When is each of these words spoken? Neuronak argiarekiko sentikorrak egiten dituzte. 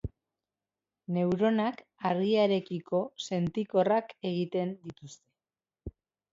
Neuronak 1.17 1.83
argiarekiko 2.11 3.03
sentikorrak 3.27 4.19
egiten 4.33 4.77
dituzte. 4.89 5.97